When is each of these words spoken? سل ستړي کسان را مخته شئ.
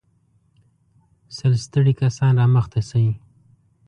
سل 1.35 1.53
ستړي 1.65 1.93
کسان 2.01 2.31
را 2.39 2.45
مخته 2.55 2.79
شئ. 2.89 3.07